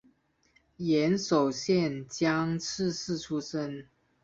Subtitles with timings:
[0.77, 3.85] 岩手县江刺市出身。